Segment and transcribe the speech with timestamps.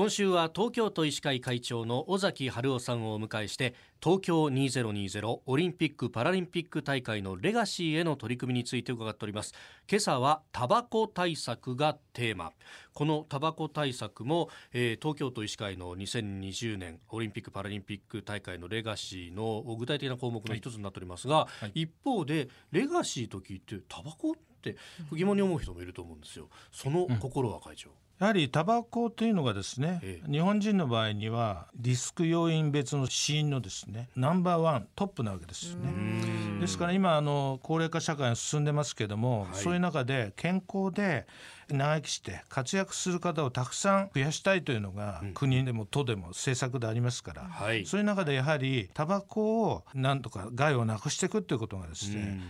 [0.00, 9.52] 今週は東京都医師会会長の尾崎春夫さんをお迎えして東京2020オリンピック・パラリンピック大会のレガシーへの取り組みについて伺っております。
[9.86, 12.52] 今朝はタバコ対策がテーマ。
[12.94, 24.78] このタバコ対策も、えー、東京都医師会の2020年オリンピック・パラリンピック大会のレガシーの具体的な項目の一つになっておりますが、はい、一方でレガシーと聞いてタバコって
[25.12, 26.48] 疑問に思う人もいると思うんですよ。
[26.72, 36.60] その心は会長、うんやはりタバコというのがですね、ええ、日本人の場合にはリスク要因別の死因のですねナンバーワントップなわけですよね。
[36.60, 41.26] ですから今あの高齢化社会が進んでますけども、はい、そういう中で健康で
[41.72, 52.40] 長生きして活躍する方をたくさん増やしたいというのが、国でも都でも政策でありますから、はい、そういう中でやはりタバコをなんとか害をなくしていくということがですね、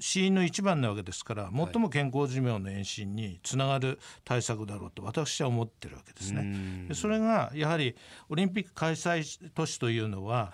[0.00, 6.86] 死因の一番なわけですから最も健康寿命の延伸につながる対策だろうと私は思ってるわけですね。
[6.88, 7.94] でそれがやはり
[8.28, 10.52] オリンピック開催都市というのは、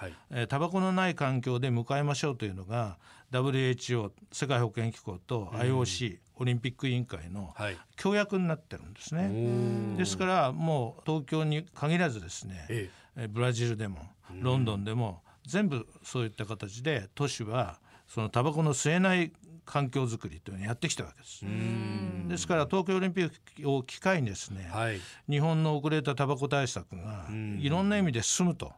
[0.48, 2.98] タバコのない環境で迎えましょうというのが
[3.33, 7.55] WHO 世界保健機構と IOC、オリンピック委員会の
[7.97, 9.23] 協約になってるんですね。
[9.23, 13.98] はい、ですからもう東京に限らずですね、ええ、ブラジルでも
[14.41, 19.33] ロンドンでも全部そういった形で都市はそのタバコの吸えない
[19.69, 21.44] 環境づくりというのをやってきたわけです。
[22.28, 23.30] ですから東京オリンピッ
[23.62, 27.27] クを機会にですね、はい、日本の遅れたタバコ対策が
[27.58, 28.72] いろんな意味で進むと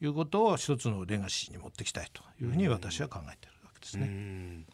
[0.00, 0.06] い。
[0.06, 4.64] うことを一つのレガシーに持っていきたいというふうに私は考えているわけですね。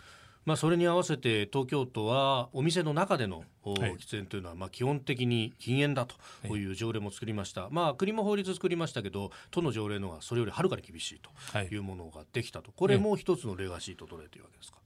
[0.47, 11.77] まあ、それに合わせて東京都はお店の中での喫煙というのはまあ基本的に禁煙だという条例も作りました、まあ、国も法律作りましたけど都の条例のはそれよりはるかに厳しいとい。
[11.77, 14.79] うものができたと、これも一つのレガシーと取れているわけですか？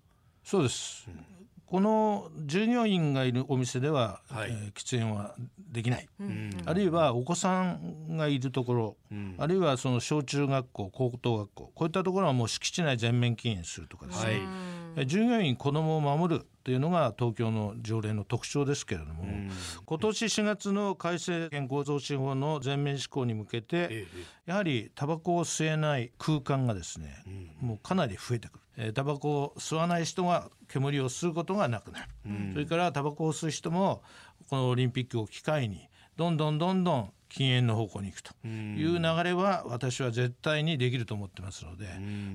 [0.45, 1.25] そうです、うん、
[1.67, 5.35] この従業員がいるお店では、はい、えー、喫煙は
[5.73, 14.43] できない、うん、あるいはお子さんがいるところ、うん、あるいはその小中学校高等学校こういったところはもう敷地内全面禁煙するとかですね、
[14.95, 15.07] はい。
[15.07, 19.25] 従業員子どもを守るというのが東京の条例の特徴ですけれども、
[19.85, 24.07] 今年4月の改正健康増進法の全面施行に向けて、
[24.47, 27.23] やはりタバコを吸えない空間がですね、
[27.61, 28.64] もうかなり増えてくる。
[28.77, 32.09] えー、タバコを吸わない人が煙を吸うことがなくなる、
[32.53, 34.03] それからタバコを吸う人も
[34.49, 38.33] このオリンピックを機会にどんどんどんどん禁煙の方向に行くと。
[38.47, 41.87] いう流れは私は絶対にできると思ってますので、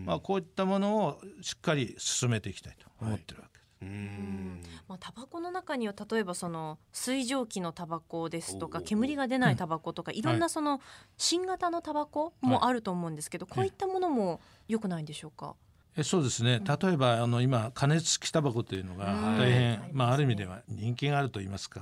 [0.06, 3.60] まあ、こういったものをしっかり進めていきたいと思ってるわけ。
[3.60, 3.82] です。
[3.82, 4.62] うん。
[4.90, 10.82] まあ、タバコの中には例えばその水蒸気のタバコですとか煙が出ないタバコとかいろんなその
[11.18, 15.69] 新型のタバコもあると思うんですけど、こういったものも良くないんでしょうか、え
[16.04, 16.62] そうですね。
[16.66, 19.06] 例えばあの今加熱式タバコというのが
[19.38, 21.82] 大変、まあ、ある意味では人気があると言いますか、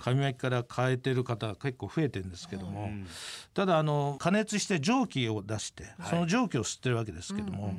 [0.00, 2.90] 紙巻きから変えてる方が結構増えてるんですけども、
[3.54, 7.74] ただあの加熱して蒸気を出してその蒸気を吸ってるわけですけども、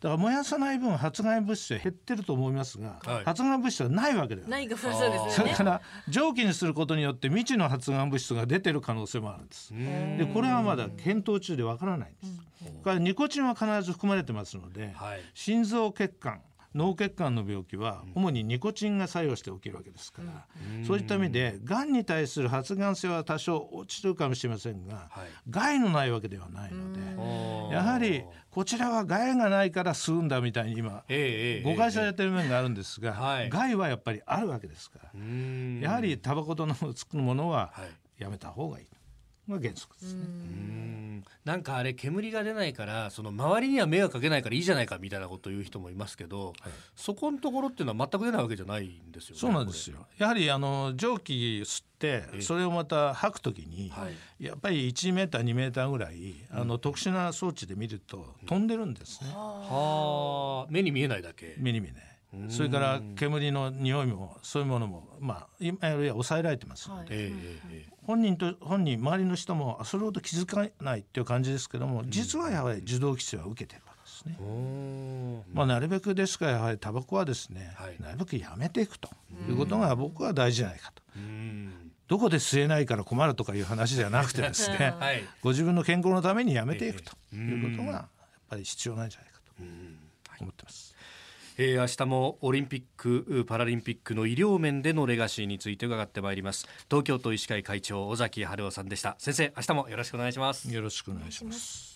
[0.00, 4.48] だから燃やさない分発がん物質は減ってると思いますが、発がん物質はないわけだよ。
[4.48, 4.68] ない。
[4.68, 9.72] そうです それから蒸気にすることによって未知の発がん物質が出てる可能性もあるんです。
[9.74, 12.55] でこれはまだ検討中でわからないんです。
[12.84, 16.40] からニコチンは必ず含まれてますので、はい、心臓血管
[16.76, 20.46] 脳血管の病気は主にニコチンが作用して起きるわけですから、
[20.78, 35.20] うん、そういった意味でがんに対する発がん性は多少落ちるかもしれませんが、はい、害のないわけではないのでやはりこちらは害がないから吸うんだみたいに今、えー、誤解されてる面があるんですが、えー、害はやっぱりあるわけですから、
[35.80, 37.72] やはりタバコとのつくものは
[38.18, 38.86] やめた方がいい。
[39.48, 40.24] が原則ですね。
[41.46, 49.40] なんかあれ煙が出ないからその周りには迷惑かけないからいいじゃないかみたいなことを言う人もいますけど、はい、そこのところっていうのは全く出ないわけじゃないんですよね。
[49.40, 50.08] そうなんですよ。
[50.18, 51.32] やはりあの蒸気
[51.64, 53.92] 吸ってそれをまた吐くときに、
[54.40, 59.30] やっぱり1メーター2メーターぐらいあの特殊な装置で見ると飛んでるんですね。
[59.32, 61.54] はあ目に見えないだけ。
[61.58, 62.15] 目に見えない。
[62.48, 67.32] それから煙の匂いもそういうものも、まあ、今よりは抑えられてますので、はい、
[68.04, 75.44] 本人と本人周りの人もそれほど気づかないっていう感じですけども実はやはり受動規制は受けてるわけですね。
[75.52, 79.08] まあ、なるべくですからやはりタバコはですね、はい、なるべくやめていくと
[79.48, 81.02] いうことが僕は大事じゃないかと。
[82.08, 88.08] どこで吸えないから困るとかいう話ではなくてですね、 はい、ご自分の健康のためにやめていくということがやっ
[88.48, 89.52] ぱり必要なんじゃないかと
[90.40, 90.95] 思ってます。
[91.58, 96.68] えー、明日もオリンピック・パラリンピックの医療面でのレガシーについて伺ってまいります。
[96.90, 99.16] 東京都医師会会長尾崎春夫さんでした。
[99.18, 100.72] 先生明日もよろしくお願いします。
[100.72, 101.95] よろしくお願いします。